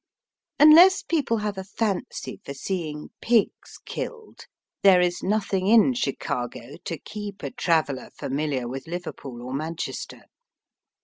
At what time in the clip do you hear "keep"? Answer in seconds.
6.97-7.43